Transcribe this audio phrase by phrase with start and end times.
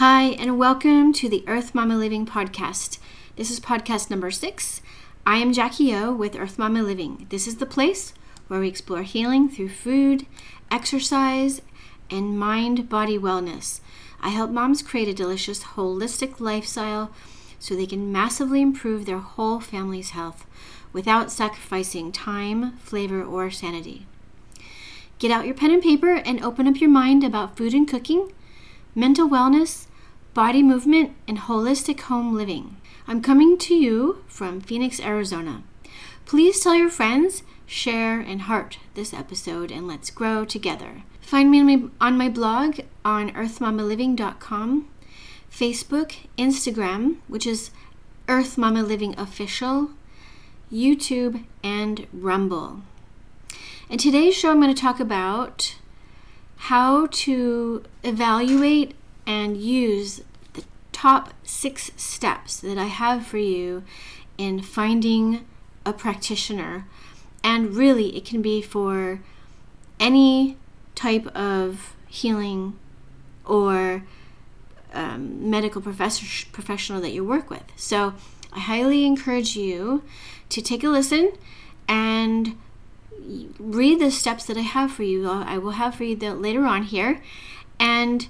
[0.00, 2.98] Hi, and welcome to the Earth Mama Living podcast.
[3.36, 4.80] This is podcast number six.
[5.26, 7.26] I am Jackie O with Earth Mama Living.
[7.28, 8.14] This is the place
[8.48, 10.24] where we explore healing through food,
[10.70, 11.60] exercise,
[12.10, 13.80] and mind body wellness.
[14.22, 17.10] I help moms create a delicious, holistic lifestyle
[17.58, 20.46] so they can massively improve their whole family's health
[20.94, 24.06] without sacrificing time, flavor, or sanity.
[25.18, 28.32] Get out your pen and paper and open up your mind about food and cooking,
[28.94, 29.88] mental wellness,
[30.34, 32.76] body movement, and holistic home living.
[33.06, 35.62] I'm coming to you from Phoenix, Arizona.
[36.26, 41.02] Please tell your friends, share, and heart this episode, and let's grow together.
[41.20, 44.88] Find me on my, on my blog on earthmamaliving.com,
[45.50, 47.70] Facebook, Instagram, which is
[48.28, 49.90] Earth Mama Living Official,
[50.72, 52.82] YouTube, and Rumble.
[53.88, 55.74] In today's show, I'm going to talk about
[56.56, 58.94] how to evaluate
[59.30, 60.22] and use
[60.54, 63.84] the top six steps that I have for you
[64.36, 65.46] in finding
[65.86, 66.88] a practitioner.
[67.44, 69.20] And really, it can be for
[70.00, 70.56] any
[70.96, 72.76] type of healing
[73.44, 74.02] or
[74.92, 77.62] um, medical professor, professional that you work with.
[77.76, 78.14] So,
[78.52, 80.02] I highly encourage you
[80.48, 81.34] to take a listen
[81.86, 82.58] and
[83.60, 85.30] read the steps that I have for you.
[85.30, 87.22] I will have for you later on here,
[87.78, 88.26] and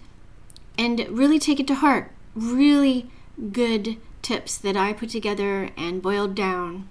[0.78, 2.12] and really take it to heart.
[2.34, 3.10] Really
[3.52, 6.88] good tips that I put together and boiled down.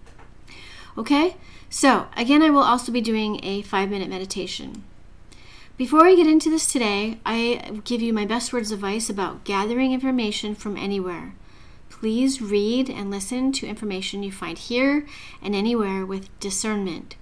[0.98, 1.38] Okay,
[1.70, 4.84] so again, I will also be doing a five minute meditation.
[5.78, 9.46] Before I get into this today, I give you my best words of advice about
[9.46, 11.36] gathering information from anywhere.
[11.90, 15.06] Please read and listen to information you find here
[15.42, 17.16] and anywhere with discernment.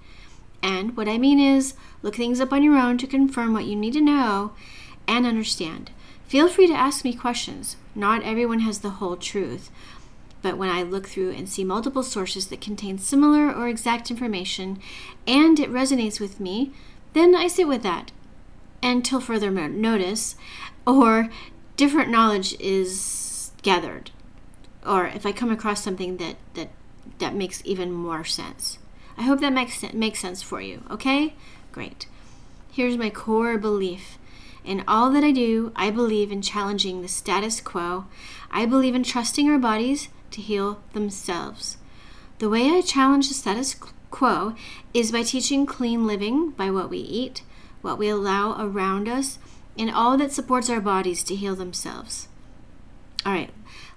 [0.60, 3.76] And what I mean is, look things up on your own to confirm what you
[3.76, 4.52] need to know
[5.06, 5.92] and understand.
[6.28, 7.76] Feel free to ask me questions.
[7.94, 9.70] Not everyone has the whole truth.
[10.42, 14.78] But when I look through and see multiple sources that contain similar or exact information
[15.26, 16.70] and it resonates with me,
[17.14, 18.12] then I sit with that
[18.82, 20.36] until further notice
[20.86, 21.30] or
[21.76, 24.10] different knowledge is gathered.
[24.86, 26.68] Or if I come across something that, that,
[27.18, 28.78] that makes even more sense.
[29.16, 30.84] I hope that makes makes sense for you.
[30.90, 31.34] Okay?
[31.72, 32.06] Great.
[32.70, 34.17] Here's my core belief.
[34.68, 38.04] In all that I do, I believe in challenging the status quo.
[38.50, 41.78] I believe in trusting our bodies to heal themselves.
[42.38, 43.74] The way I challenge the status
[44.10, 44.54] quo
[44.92, 47.44] is by teaching clean living by what we eat,
[47.80, 49.38] what we allow around us,
[49.78, 52.28] and all that supports our bodies to heal themselves.
[53.24, 53.50] All right,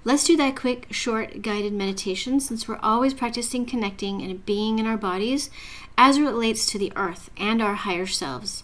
[0.05, 4.87] Let's do that quick, short, guided meditation since we're always practicing connecting and being in
[4.87, 5.51] our bodies
[5.97, 8.63] as it relates to the earth and our higher selves.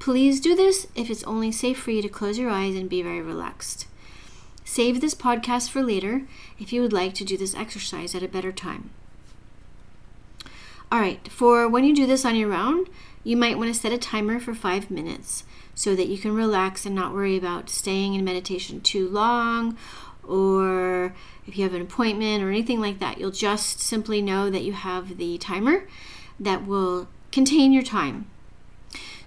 [0.00, 3.02] Please do this if it's only safe for you to close your eyes and be
[3.02, 3.86] very relaxed.
[4.64, 6.22] Save this podcast for later
[6.58, 8.88] if you would like to do this exercise at a better time.
[10.90, 12.86] All right, for when you do this on your own,
[13.22, 15.44] you might want to set a timer for five minutes
[15.74, 19.76] so that you can relax and not worry about staying in meditation too long
[20.26, 21.14] or
[21.46, 24.72] if you have an appointment or anything like that, you'll just simply know that you
[24.72, 25.86] have the timer
[26.38, 28.30] that will contain your time.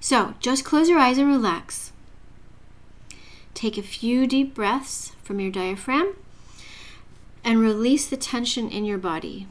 [0.04, 1.94] So just close your eyes and relax.
[3.54, 6.18] Take a few deep breaths from your diaphragm
[7.42, 9.48] and release the tension in your body.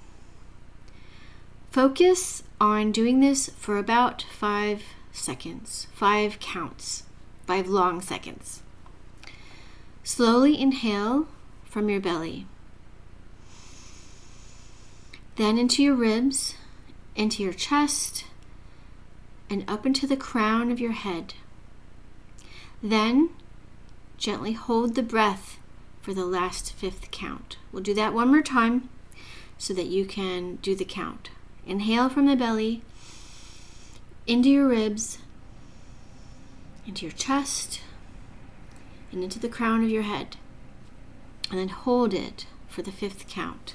[1.71, 7.05] Focus on doing this for about five seconds, five counts,
[7.47, 8.63] five long seconds.
[10.05, 11.29] Slowly inhale
[11.65, 12.45] from your belly.
[15.37, 16.57] Then into your ribs,
[17.17, 18.27] into your chest,
[19.53, 21.35] and up into the crown of your head.
[22.83, 23.29] Then
[24.17, 25.59] gently hold the breath
[26.01, 27.59] for the last fifth count.
[27.71, 28.89] We'll do that one more time
[29.59, 31.31] so that you can do the count.
[31.67, 32.83] Inhale from the belly,
[34.27, 35.19] into your ribs,
[36.87, 37.83] into your chest,
[39.13, 40.37] and into the crown of your head
[41.51, 43.75] and then hold it for the fifth count.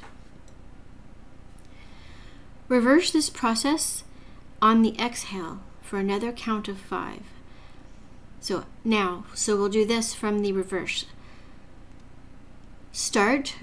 [2.68, 4.04] Reverse this process
[4.60, 7.22] on the exhale for another count of five.
[8.42, 11.06] So now, so we'll do this from the reverse.
[12.92, 13.56] Start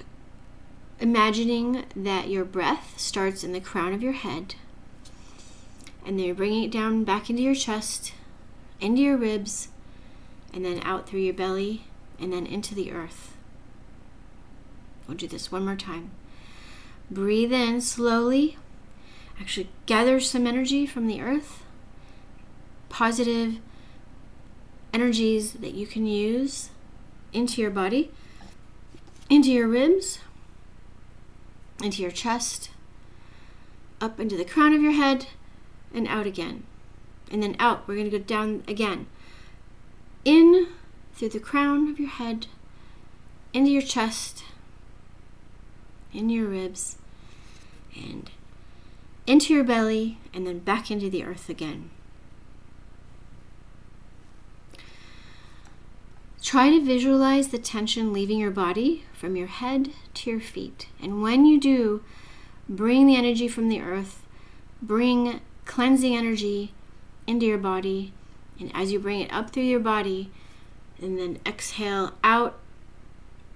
[0.98, 4.54] imagining that your breath starts in the crown of your head,
[6.06, 8.14] and then you're bringing it down back into your chest,
[8.80, 9.68] into your ribs,
[10.52, 11.84] and then out through your belly,
[12.18, 13.36] and then into the earth.
[15.06, 16.10] We'll do this one more time.
[17.10, 18.56] Breathe in slowly.
[19.38, 21.63] Actually, gather some energy from the earth,
[22.94, 23.58] positive
[24.92, 26.70] energies that you can use
[27.32, 28.12] into your body,
[29.28, 30.20] into your ribs,
[31.82, 32.70] into your chest,
[34.00, 35.26] up into the crown of your head,
[35.92, 36.62] and out again.
[37.32, 37.88] And then out.
[37.88, 39.08] We're going to go down again.
[40.24, 40.68] In
[41.14, 42.46] through the crown of your head,
[43.52, 44.44] into your chest,
[46.12, 46.96] in your ribs,
[47.96, 48.30] and
[49.26, 51.90] into your belly, and then back into the earth again.
[56.44, 60.88] Try to visualize the tension leaving your body from your head to your feet.
[61.02, 62.04] And when you do,
[62.68, 64.26] bring the energy from the earth,
[64.82, 66.74] bring cleansing energy
[67.26, 68.12] into your body.
[68.60, 70.30] And as you bring it up through your body,
[71.00, 72.58] and then exhale out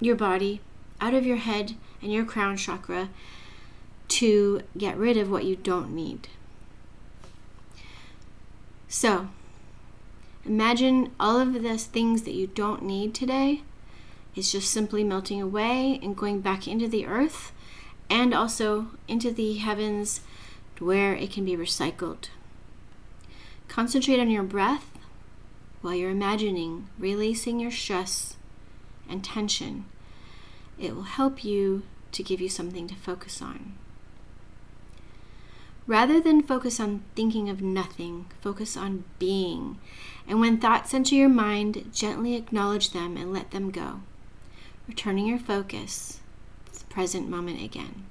[0.01, 0.63] your body,
[0.99, 3.11] out of your head and your crown chakra
[4.09, 6.29] to get rid of what you don't need.
[8.89, 9.29] So,
[10.49, 13.61] Imagine all of the things that you don't need today
[14.35, 17.53] is just simply melting away and going back into the earth
[18.09, 20.23] and also into the heavens
[20.79, 22.31] where it can be recycled.
[23.69, 24.91] Concentrate on your breath
[25.83, 28.39] while you're imagining releasing your stress
[29.07, 29.85] and tension.
[30.79, 33.75] It will help you to give you something to focus on.
[35.89, 39.79] Rather than focus on thinking of nothing, focus on being.
[40.29, 44.03] And when thoughts enter your mind, gently acknowledge them and let them go,
[44.87, 46.21] returning your focus
[46.75, 48.05] to the present moment again.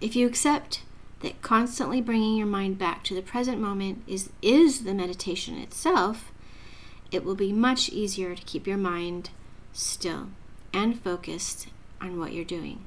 [0.00, 0.80] If you accept
[1.20, 6.32] that constantly bringing your mind back to the present moment is, is the meditation itself,
[7.10, 9.28] it will be much easier to keep your mind
[9.74, 10.28] still
[10.72, 11.66] and focused
[12.00, 12.82] on what you're doing.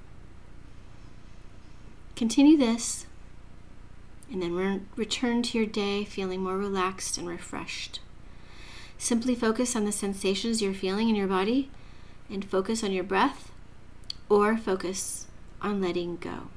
[2.15, 3.05] Continue this
[4.31, 7.99] and then re- return to your day feeling more relaxed and refreshed.
[8.97, 11.69] Simply focus on the sensations you're feeling in your body
[12.29, 13.51] and focus on your breath
[14.29, 15.27] or focus
[15.61, 16.49] on letting go.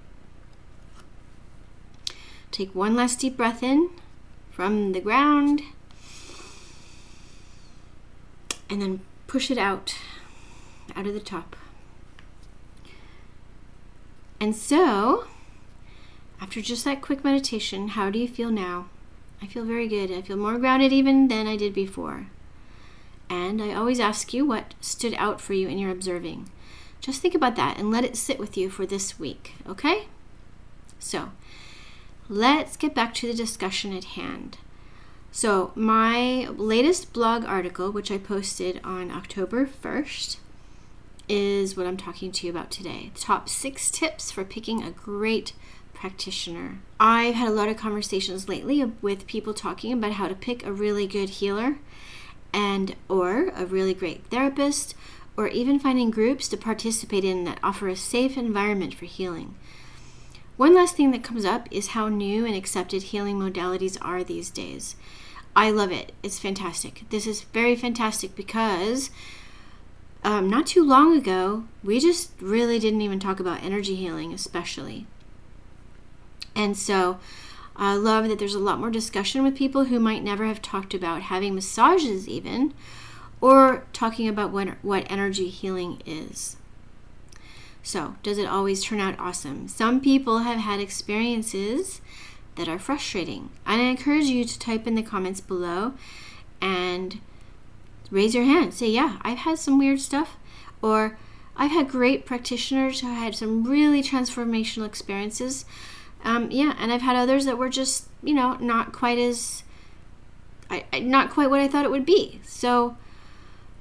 [2.51, 3.91] Take one last deep breath in
[4.51, 5.63] from the ground
[8.71, 9.97] and then push it out
[10.95, 11.57] out of the top.
[14.39, 15.25] And so,
[16.41, 18.87] after just that quick meditation, how do you feel now?
[19.41, 20.11] I feel very good.
[20.11, 22.29] I feel more grounded even than I did before.
[23.29, 26.51] And I always ask you what stood out for you in your observing.
[27.01, 30.07] Just think about that and let it sit with you for this week, okay?
[30.99, 31.33] So,
[32.29, 34.59] let's get back to the discussion at hand.
[35.31, 40.37] So, my latest blog article, which I posted on October 1st,
[41.29, 43.11] is what I'm talking to you about today.
[43.15, 45.53] Top six tips for picking a great
[45.95, 46.79] practitioner.
[47.01, 50.73] I've had a lot of conversations lately with people talking about how to pick a
[50.73, 51.79] really good healer
[52.53, 54.95] and or a really great therapist
[55.37, 59.55] or even finding groups to participate in that offer a safe environment for healing.
[60.57, 64.51] One last thing that comes up is how new and accepted healing modalities are these
[64.51, 64.95] days.
[65.57, 66.13] I love it.
[66.23, 67.03] It's fantastic.
[67.11, 69.11] This is very fantastic because
[70.23, 75.07] um, not too long ago, we just really didn't even talk about energy healing, especially.
[76.55, 77.19] And so
[77.77, 80.95] I love that there's a lot more discussion with people who might never have talked
[80.95, 82.73] about having massages, even,
[83.41, 86.57] or talking about what, what energy healing is.
[87.83, 89.69] So, does it always turn out awesome?
[89.69, 92.01] Some people have had experiences
[92.55, 93.51] that are frustrating.
[93.67, 95.93] And I encourage you to type in the comments below
[96.63, 97.21] and
[98.11, 98.73] raise your hand.
[98.73, 100.39] Say, yeah, I've had some weird stuff.
[100.81, 101.19] Or
[101.57, 105.65] I've had great practitioners who had some really transformational experiences
[106.25, 109.63] um, yeah, and I've had others that were just, you know, not quite as,
[110.71, 112.41] I, not quite what I thought it would be.
[112.45, 112.97] So,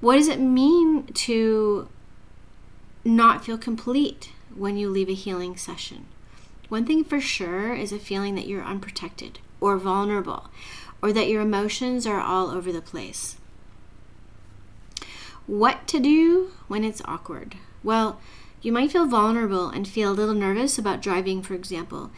[0.02, 1.88] what does it mean to
[3.06, 6.06] not feel complete when you leave a healing session?
[6.68, 10.50] One thing for sure is a feeling that you're unprotected or vulnerable
[11.02, 13.38] or that your emotions are all over the place.
[15.48, 17.56] What to do when it's awkward?
[17.84, 18.20] Well,
[18.63, 22.10] you might feel vulnerable and feel a little nervous about driving, for example.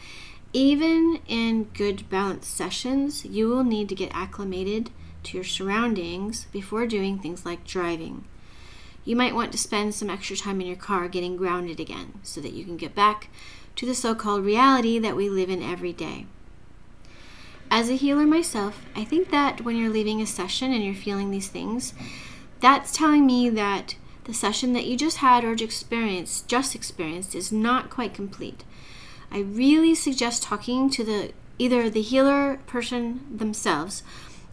[0.52, 4.90] Even in good balanced sessions, you will need to get acclimated
[5.24, 8.24] to your surroundings before doing things like driving.
[9.04, 12.40] You might want to spend some extra time in your car getting grounded again so
[12.40, 13.28] that you can get back
[13.74, 16.26] to the so called reality that we live in every day.
[17.70, 21.32] As a healer myself, I think that when you're leaving a session and you're feeling
[21.32, 21.92] these things,
[22.60, 23.96] that's telling me that
[24.26, 28.64] the session that you just had or experienced, just experienced, is not quite complete.
[29.30, 34.02] I really suggest talking to the either the healer person themselves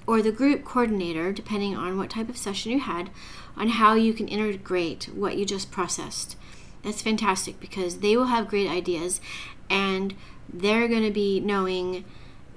[0.07, 3.09] or the group coordinator, depending on what type of session you had,
[3.57, 6.37] on how you can integrate what you just processed.
[6.83, 9.21] That's fantastic because they will have great ideas
[9.69, 10.13] and
[10.51, 12.05] they're going to be knowing,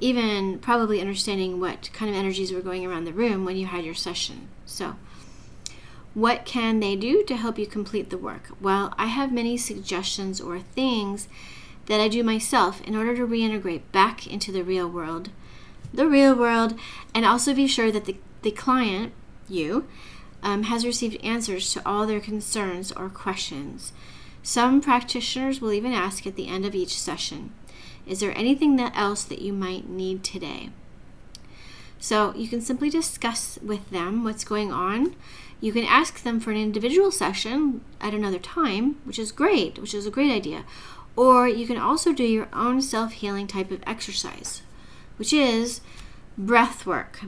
[0.01, 3.85] even probably understanding what kind of energies were going around the room when you had
[3.85, 4.49] your session.
[4.65, 4.97] So,
[6.17, 8.49] what can they do to help you complete the work?
[8.59, 11.29] Well, I have many suggestions or things
[11.89, 15.29] that I do myself in order to reintegrate back into the real world,
[15.93, 16.79] the real world,
[17.15, 19.13] and also be sure that the, the client,
[19.47, 19.87] you,
[20.43, 23.93] um, has received answers to all their concerns or questions.
[24.43, 27.53] Some practitioners will even ask at the end of each session,
[28.07, 30.71] Is there anything else that you might need today?
[31.99, 35.15] So you can simply discuss with them what's going on.
[35.61, 39.95] You can ask them for an individual session at another time, which is great, which
[39.95, 40.65] is a great idea.
[41.17, 44.61] Or you can also do your own self healing type of exercise,
[45.17, 45.81] which is
[46.37, 47.21] breath work,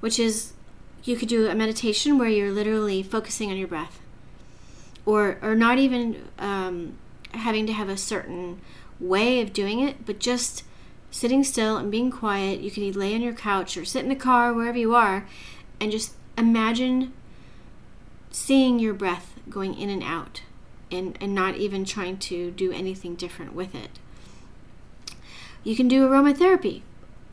[0.00, 0.54] which is
[1.04, 4.00] you could do a meditation where you're literally focusing on your breath,
[5.04, 6.98] or or not even um,
[7.32, 8.60] having to have a certain
[8.98, 10.64] way of doing it, but just
[11.16, 12.60] sitting still and being quiet.
[12.60, 15.26] You can either lay on your couch or sit in the car, wherever you are,
[15.80, 17.14] and just imagine
[18.30, 20.42] seeing your breath going in and out
[20.90, 23.98] and, and not even trying to do anything different with it.
[25.64, 26.82] You can do aromatherapy,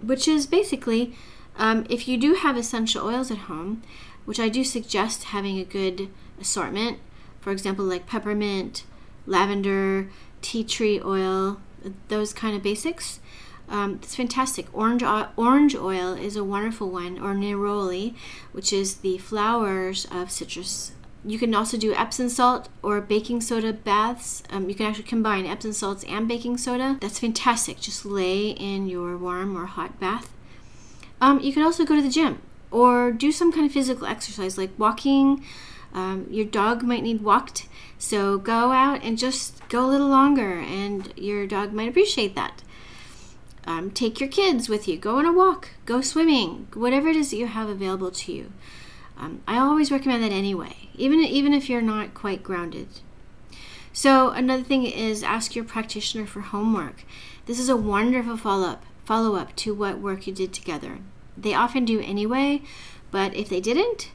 [0.01, 1.13] which is basically
[1.57, 3.83] um, if you do have essential oils at home,
[4.23, 6.09] which I do suggest having a good
[6.39, 6.99] assortment,
[7.41, 8.85] for example, like peppermint,
[9.27, 10.09] lavender,
[10.41, 11.59] tea tree oil,
[12.07, 13.19] those kind of basics.
[13.73, 14.67] Um, it's fantastic.
[14.73, 18.15] Orange orange oil is a wonderful one, or neroli,
[18.53, 20.93] which is the flowers of citrus
[21.25, 24.43] you can also do Epsom salt or baking soda baths.
[24.49, 26.97] Um, you can actually combine Epsom salts and baking soda.
[26.99, 27.79] That's fantastic.
[27.79, 30.31] Just lay in your warm or hot bath.
[31.21, 34.57] Um, you can also go to the gym or do some kind of physical exercise
[34.57, 35.45] like walking.
[35.93, 37.67] Um, your dog might need walked,
[37.99, 42.63] so go out and just go a little longer, and your dog might appreciate that.
[43.65, 44.97] Um, take your kids with you.
[44.97, 45.69] Go on a walk.
[45.85, 46.67] Go swimming.
[46.73, 48.51] Whatever it is that you have available to you.
[49.17, 52.87] Um, I always recommend that anyway, even even if you're not quite grounded.
[53.91, 57.05] So another thing is ask your practitioner for homework.
[57.45, 60.99] This is a wonderful follow up follow up to what work you did together.
[61.37, 62.61] They often do anyway,
[63.11, 64.11] but if they didn't,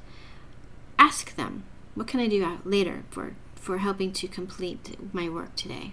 [0.99, 1.65] ask them,
[1.95, 5.93] what can I do later for for helping to complete my work today?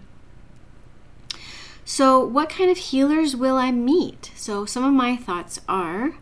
[1.88, 4.32] So, what kind of healers will I meet?
[4.36, 6.16] So, some of my thoughts are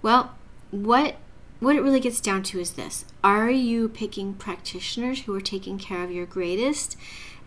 [0.00, 0.36] well,
[0.70, 1.16] what
[1.58, 5.78] what it really gets down to is this Are you picking practitioners who are taking
[5.78, 6.96] care of your greatest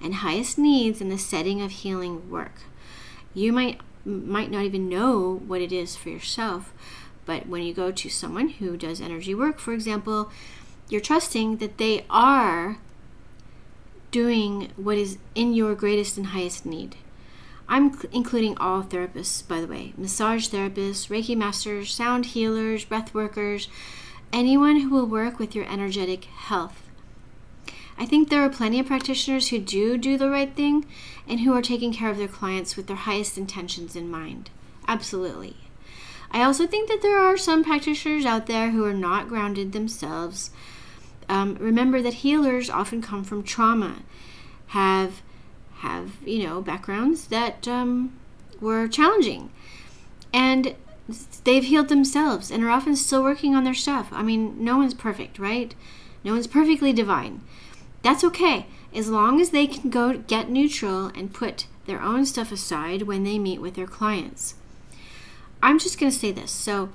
[0.01, 2.63] and highest needs in the setting of healing work?
[3.33, 6.73] You might might not even know what it is for yourself,
[7.25, 10.29] but when you go to someone who does energy work, for example,
[10.89, 12.79] you're trusting that they are
[14.11, 16.97] doing what is in your greatest and highest need.
[17.69, 23.69] I'm including all therapists, by the way massage therapists, Reiki masters, sound healers, breath workers,
[24.33, 26.89] anyone who will work with your energetic health.
[27.97, 30.85] I think there are plenty of practitioners who do do the right thing
[31.27, 34.49] and who are taking care of their clients with their highest intentions in mind.
[34.87, 35.55] Absolutely.
[36.31, 40.49] I also think that there are some practitioners out there who are not grounded themselves.
[41.27, 43.97] Um, remember that healers often come from trauma,
[44.67, 45.21] have
[45.79, 48.17] have you know backgrounds that um,
[48.61, 49.49] were challenging,
[50.33, 50.75] and
[51.43, 54.09] they've healed themselves and are often still working on their stuff.
[54.11, 55.73] I mean, no one's perfect, right?
[56.23, 57.41] No one's perfectly divine.
[58.01, 62.51] That's okay, as long as they can go get neutral and put their own stuff
[62.51, 64.55] aside when they meet with their clients.
[65.61, 66.51] I'm just going to say this.
[66.51, 66.89] So,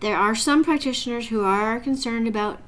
[0.00, 2.60] there are some practitioners who are concerned about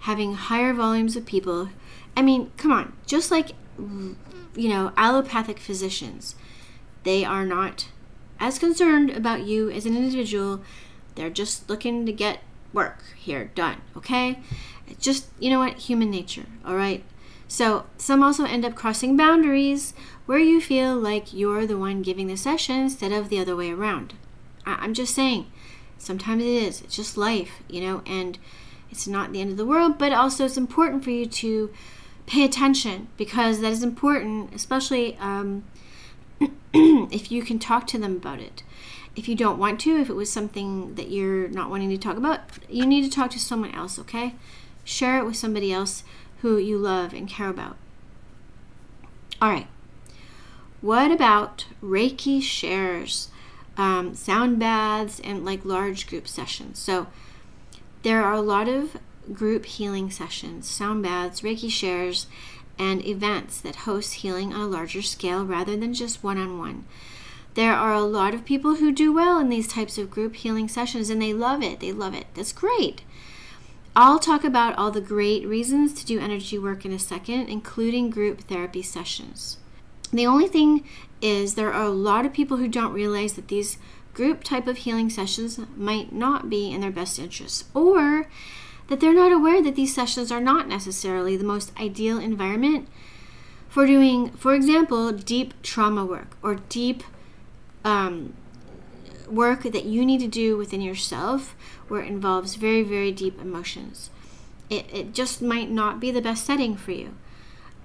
[0.00, 1.68] having higher volumes of people.
[2.16, 6.34] I mean, come on, just like, you know, allopathic physicians,
[7.02, 7.88] they are not
[8.40, 10.62] as concerned about you as an individual.
[11.14, 12.40] They're just looking to get
[12.72, 14.40] work here done, okay?
[14.86, 17.04] It's just, you know what, human nature, all right?
[17.46, 19.94] So, some also end up crossing boundaries
[20.26, 23.70] where you feel like you're the one giving the session instead of the other way
[23.70, 24.14] around.
[24.66, 25.46] I- I'm just saying,
[25.98, 26.80] sometimes it is.
[26.80, 28.38] It's just life, you know, and
[28.90, 31.70] it's not the end of the world, but also it's important for you to
[32.26, 35.64] pay attention because that is important, especially um,
[36.72, 38.62] if you can talk to them about it.
[39.16, 42.16] If you don't want to, if it was something that you're not wanting to talk
[42.16, 44.34] about, you need to talk to someone else, okay?
[44.82, 46.02] Share it with somebody else
[46.38, 47.76] who you love and care about.
[49.40, 49.68] All right.
[50.80, 53.28] What about Reiki shares?
[53.76, 56.78] um, sound baths, and like large group sessions.
[56.78, 57.06] So
[58.02, 58.96] there are a lot of
[59.32, 62.26] group healing sessions, sound baths, Reiki shares,
[62.78, 66.84] and events that host healing on a larger scale rather than just one on one.
[67.54, 70.68] There are a lot of people who do well in these types of group healing
[70.68, 71.78] sessions and they love it.
[71.78, 72.26] They love it.
[72.34, 73.02] That's great.
[73.96, 78.10] I'll talk about all the great reasons to do energy work in a second, including
[78.10, 79.58] group therapy sessions.
[80.12, 80.84] The only thing
[81.20, 83.78] is, there are a lot of people who don't realize that these
[84.12, 88.28] group type of healing sessions might not be in their best interests, or
[88.88, 92.88] that they're not aware that these sessions are not necessarily the most ideal environment
[93.68, 97.02] for doing, for example, deep trauma work or deep
[97.84, 98.34] um,
[99.28, 101.56] work that you need to do within yourself
[101.88, 104.10] where it involves very, very deep emotions.
[104.70, 107.16] It, it just might not be the best setting for you.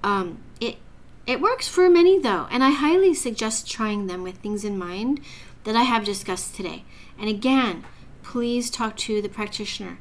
[0.04, 0.78] Um, it,
[1.26, 5.22] it works for many though, and I highly suggest trying them with things in mind
[5.64, 6.84] that I have discussed today.
[7.18, 7.84] And again,
[8.24, 9.98] please talk to the practitioner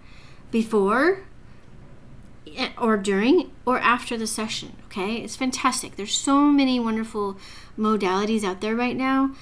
[0.50, 1.20] before
[2.80, 4.76] or during or after the session.
[4.86, 5.96] Okay, it's fantastic.
[5.96, 7.36] There's so many wonderful
[7.78, 9.32] modalities out there right now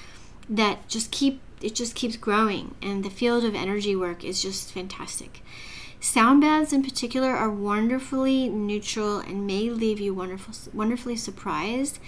[0.49, 4.73] that just keep it just keeps growing and the field of energy work is just
[4.73, 5.43] fantastic.
[6.01, 11.99] Sound baths in particular are wonderfully neutral and may leave you wonderful, wonderfully surprised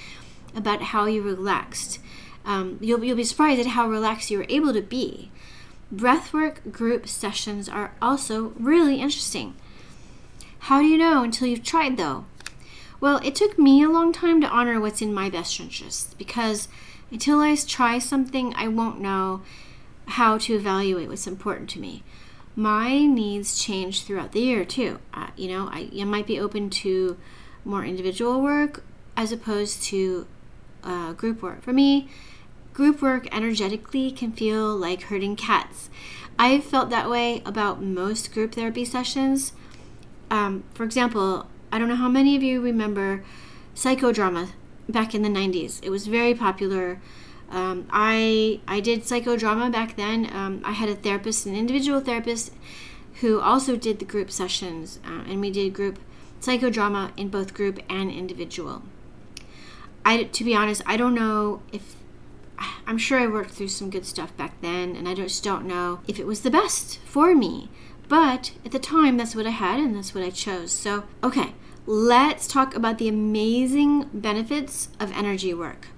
[0.54, 1.98] about how you relaxed.
[2.44, 5.30] Um, you'll, you'll be surprised at how relaxed you were able to be.
[5.94, 9.54] Breathwork group sessions are also really interesting.
[10.60, 12.26] How do you know until you've tried, though?
[13.00, 16.68] Well, it took me a long time to honor what's in my best interest because
[17.10, 19.42] until I try something, I won't know
[20.08, 22.02] how to evaluate what's important to me.
[22.56, 24.98] My needs change throughout the year too.
[25.14, 27.16] Uh, you know, I, I might be open to
[27.64, 28.82] more individual work
[29.16, 30.26] as opposed to
[30.82, 31.62] uh, group work.
[31.62, 32.08] For me,
[32.78, 35.90] group work energetically can feel like herding cats.
[36.38, 39.52] I've felt that way about most group therapy sessions.
[40.30, 43.24] Um, for example, I don't know how many of you remember
[43.74, 44.50] psychodrama
[44.88, 45.80] back in the 90s.
[45.82, 47.00] It was very popular.
[47.50, 50.30] Um, I I did psychodrama back then.
[50.32, 52.52] Um, I had a therapist, an individual therapist,
[53.22, 55.98] who also did the group sessions, uh, and we did group
[56.40, 58.82] psychodrama in both group and individual.
[60.04, 61.97] I, to be honest, I don't know if
[62.86, 66.00] I'm sure I worked through some good stuff back then, and I just don't know
[66.06, 67.70] if it was the best for me.
[68.08, 70.72] But at the time, that's what I had, and that's what I chose.
[70.72, 71.54] So, okay,
[71.86, 75.88] let's talk about the amazing benefits of energy work.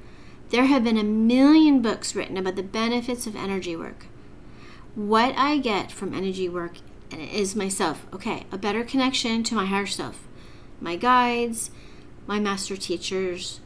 [0.50, 4.06] There have been a million books written about the benefits of energy work.
[4.96, 6.78] What I get from energy work
[7.12, 10.26] is myself, okay, a better connection to my higher self,
[10.80, 11.70] my guides,
[12.26, 13.60] my master teachers,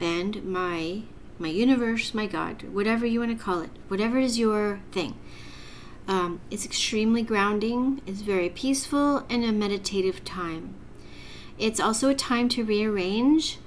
[0.00, 1.02] and my
[1.38, 5.14] my universe, my God, whatever you want to call it, whatever is your thing.
[6.08, 10.74] Um, it's extremely grounding, it's very peaceful, and a meditative time.
[11.58, 13.58] It's also a time to rearrange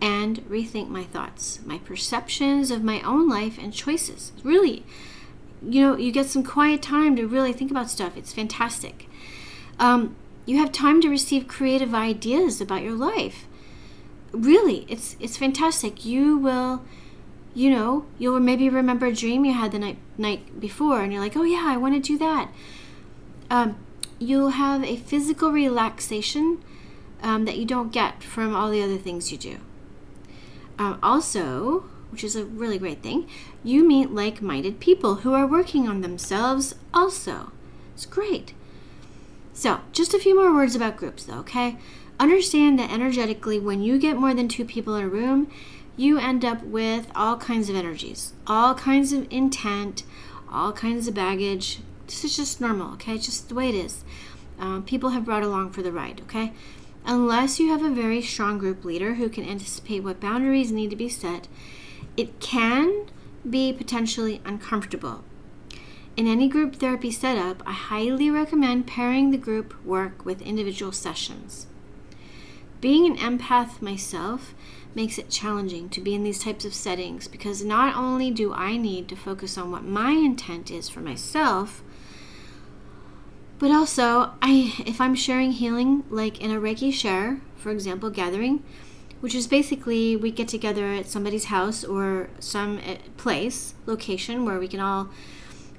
[0.00, 4.32] and rethink my thoughts, my perceptions of my own life and choices.
[4.42, 4.84] Really,
[5.62, 8.16] you know, you get some quiet time to really think about stuff.
[8.16, 9.08] It's fantastic.
[9.78, 13.46] Um, you have time to receive creative ideas about your life.
[14.32, 16.04] Really, it's it's fantastic.
[16.04, 16.82] You will,
[17.54, 21.22] you know, you'll maybe remember a dream you had the night night before, and you're
[21.22, 22.50] like, oh yeah, I want to do that.
[23.50, 23.76] Um,
[24.18, 26.62] you'll have a physical relaxation
[27.22, 29.58] um, that you don't get from all the other things you do.
[30.78, 33.28] Um, also, which is a really great thing,
[33.62, 37.52] you meet like minded people who are working on themselves also.
[37.94, 38.54] It's great.
[39.52, 41.76] So, just a few more words about groups though, okay?
[42.18, 45.50] Understand that energetically, when you get more than two people in a room,
[46.00, 50.02] you end up with all kinds of energies, all kinds of intent,
[50.50, 51.80] all kinds of baggage.
[52.06, 53.16] This is just normal, okay?
[53.16, 54.02] It's just the way it is.
[54.58, 56.54] Um, people have brought along for the ride, okay?
[57.04, 60.96] Unless you have a very strong group leader who can anticipate what boundaries need to
[60.96, 61.48] be set,
[62.16, 63.06] it can
[63.48, 65.22] be potentially uncomfortable.
[66.16, 71.66] In any group therapy setup, I highly recommend pairing the group work with individual sessions.
[72.80, 74.54] Being an empath myself
[74.94, 78.76] makes it challenging to be in these types of settings because not only do I
[78.76, 81.82] need to focus on what my intent is for myself,
[83.60, 88.64] but also, I if I'm sharing healing, like in a Reiki share, for example, gathering,
[89.20, 94.58] which is basically we get together at somebody's house or some eh, place, location where
[94.58, 95.10] we can all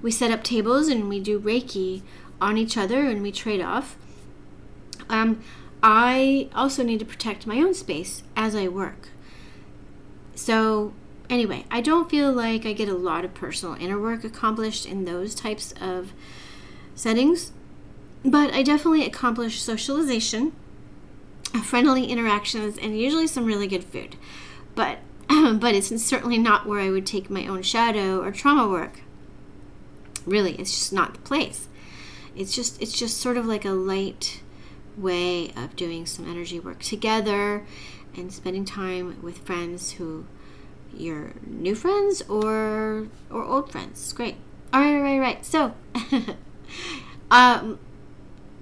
[0.03, 2.03] we set up tables and we do Reiki
[2.39, 3.97] on each other and we trade off.
[5.09, 5.41] Um,
[5.83, 9.09] I also need to protect my own space as I work.
[10.35, 10.93] So
[11.31, 15.05] Anyway, I don't feel like I get a lot of personal inner work accomplished in
[15.05, 16.11] those types of
[16.93, 17.53] settings,
[18.25, 20.51] but I definitely accomplish socialization,
[21.63, 24.17] friendly interactions, and usually some really good food.
[24.75, 24.97] But
[25.29, 28.99] but it's certainly not where I would take my own shadow or trauma work.
[30.25, 31.69] Really, it's just not the place.
[32.35, 34.41] It's just it's just sort of like a light
[34.97, 37.65] way of doing some energy work together
[38.15, 40.25] and spending time with friends who
[40.95, 44.11] your new friends or or old friends.
[44.13, 44.35] Great.
[44.73, 45.45] All right, all right, all right.
[45.45, 45.73] So,
[47.31, 47.79] um,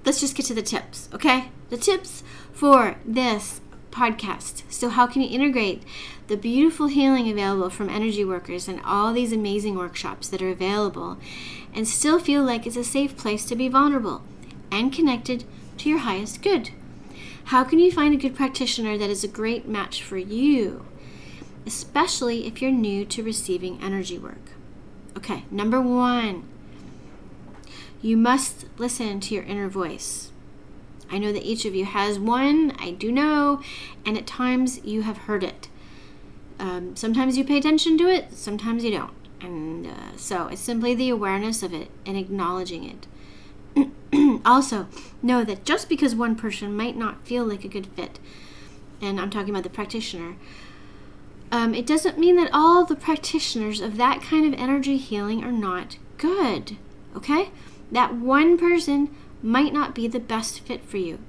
[0.05, 1.51] let's just get to the tips, okay?
[1.69, 3.61] The tips for this
[3.91, 4.63] podcast.
[4.69, 5.83] So, how can you integrate
[6.27, 11.17] the beautiful healing available from energy workers and all these amazing workshops that are available
[11.73, 14.23] and still feel like it's a safe place to be vulnerable
[14.71, 15.43] and connected
[15.79, 16.71] to your highest good?
[17.45, 20.85] How can you find a good practitioner that is a great match for you,
[21.65, 24.51] especially if you're new to receiving energy work?
[25.17, 26.47] Okay, number one,
[28.01, 30.31] you must listen to your inner voice.
[31.11, 33.61] I know that each of you has one, I do know,
[34.05, 35.69] and at times you have heard it.
[36.59, 39.13] Um, sometimes you pay attention to it, sometimes you don't.
[39.41, 43.07] And uh, so it's simply the awareness of it and acknowledging it.
[44.45, 44.87] also,
[45.21, 48.19] know that just because one person might not feel like a good fit,
[49.01, 50.35] and I'm talking about the practitioner,
[51.51, 55.51] um, it doesn't mean that all the practitioners of that kind of energy healing are
[55.51, 56.77] not good.
[57.15, 57.49] Okay?
[57.91, 61.19] That one person might not be the best fit for you.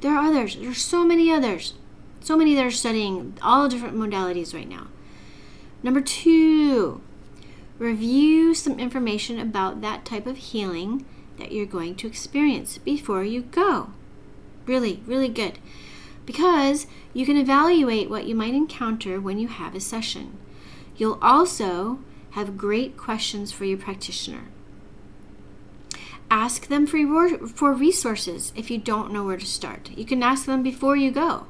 [0.00, 0.56] There are others.
[0.56, 1.74] There are so many others.
[2.20, 4.88] So many that are studying all different modalities right now.
[5.82, 7.00] Number two,
[7.78, 11.06] review some information about that type of healing
[11.40, 13.90] that you're going to experience before you go.
[14.66, 15.58] Really, really good.
[16.24, 20.38] Because you can evaluate what you might encounter when you have a session.
[20.96, 21.98] You'll also
[22.32, 24.44] have great questions for your practitioner.
[26.30, 29.90] Ask them for, resources if you don't know where to start.
[29.96, 31.46] You can ask them before you go.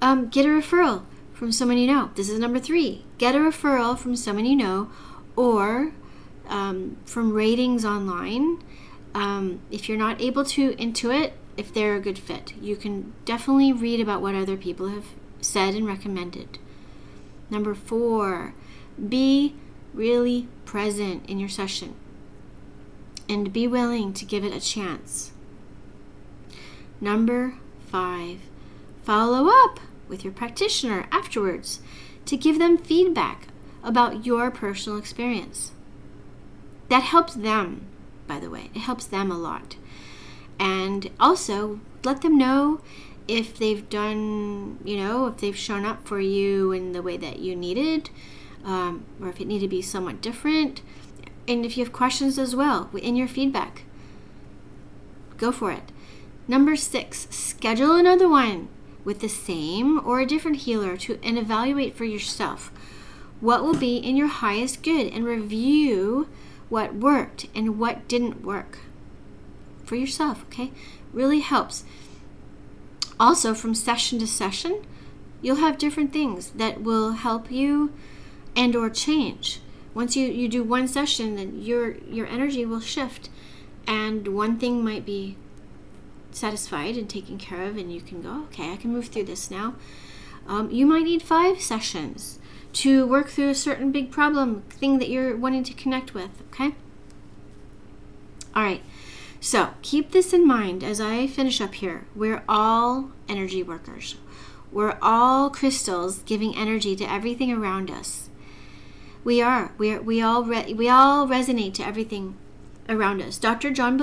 [0.00, 2.10] Um, get a referral from someone you know.
[2.14, 3.04] This is number three.
[3.18, 4.90] Get a referral from someone you know
[5.34, 5.92] or
[6.48, 8.62] um, from ratings online.
[9.14, 13.72] Um, if you're not able to intuit if they're a good fit, you can definitely
[13.72, 15.06] read about what other people have
[15.40, 16.58] said and recommended.
[17.50, 18.54] Number four,
[19.08, 19.54] be
[19.92, 21.94] really present in your session
[23.28, 25.32] and be willing to give it a chance.
[27.00, 27.54] Number
[27.86, 28.40] five,
[29.02, 31.80] follow up with your practitioner afterwards
[32.26, 33.48] to give them feedback
[33.82, 35.72] about your personal experience.
[36.88, 37.86] That helps them,
[38.26, 39.76] by the way, it helps them a lot.
[40.58, 42.80] And also, let them know
[43.26, 47.38] if they've done, you know, if they've shown up for you in the way that
[47.38, 48.10] you needed,
[48.64, 50.82] um, or if it needed to be somewhat different.
[51.48, 53.84] And if you have questions as well in your feedback,
[55.36, 55.92] go for it.
[56.46, 58.68] Number six, schedule another one
[59.04, 62.70] with the same or a different healer to and evaluate for yourself
[63.40, 66.28] what will be in your highest good and review
[66.74, 68.80] what worked and what didn't work
[69.84, 70.72] for yourself, okay?
[71.12, 71.84] Really helps.
[73.20, 74.84] Also, from session to session,
[75.40, 77.92] you'll have different things that will help you
[78.56, 79.60] and or change
[79.94, 83.30] once you, you do one session then your your energy will shift
[83.86, 85.36] and one thing might be
[86.32, 89.50] satisfied and taken care of and you can go okay i can move through this
[89.50, 89.74] now
[90.48, 92.40] um, you might need five sessions
[92.74, 96.74] to work through a certain big problem thing that you're wanting to connect with okay
[98.54, 98.82] all right
[99.40, 104.16] so keep this in mind as i finish up here we're all energy workers
[104.70, 108.28] we're all crystals giving energy to everything around us
[109.24, 109.72] we are.
[109.78, 110.02] We are.
[110.02, 110.44] We all.
[110.44, 112.36] Re- we all resonate to everything
[112.88, 113.38] around us.
[113.38, 113.70] Dr.
[113.70, 113.96] John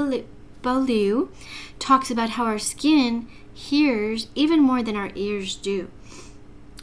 [0.63, 1.29] Beaulieu
[1.77, 5.89] talks about how our skin hears even more than our ears do.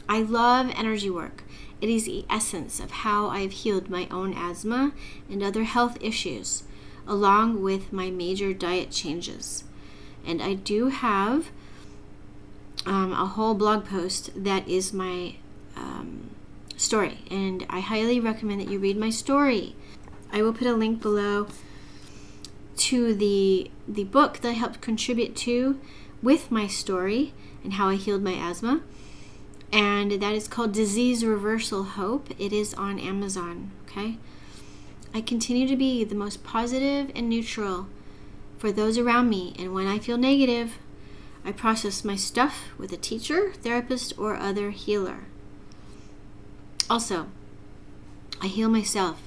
[0.07, 1.43] I love energy work.
[1.81, 4.91] It is the essence of how I've healed my own asthma
[5.29, 6.63] and other health issues,
[7.07, 9.63] along with my major diet changes.
[10.25, 11.51] And I do have
[12.85, 15.35] um, a whole blog post that is my
[15.75, 16.31] um,
[16.75, 19.75] story, and I highly recommend that you read my story.
[20.31, 21.47] I will put a link below
[22.77, 25.79] to the the book that I helped contribute to
[26.21, 28.81] with my story and how I healed my asthma.
[29.71, 32.29] And that is called Disease Reversal Hope.
[32.39, 34.17] It is on Amazon, okay?
[35.13, 37.87] I continue to be the most positive and neutral
[38.57, 40.77] for those around me, and when I feel negative,
[41.45, 45.21] I process my stuff with a teacher, therapist, or other healer.
[46.89, 47.27] Also,
[48.41, 49.21] I heal myself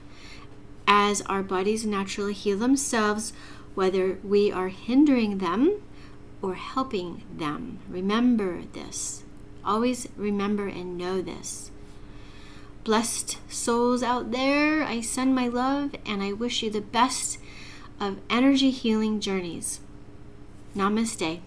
[0.86, 3.32] as our bodies naturally heal themselves,
[3.74, 5.80] whether we are hindering them
[6.42, 7.78] or helping them.
[7.88, 9.22] Remember this.
[9.64, 11.70] Always remember and know this.
[12.84, 17.38] Blessed souls out there, I send my love and I wish you the best
[18.00, 19.80] of energy healing journeys.
[20.74, 21.40] Namaste.